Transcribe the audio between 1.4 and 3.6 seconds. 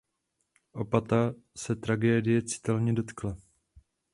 se tragédie citelně dotkla.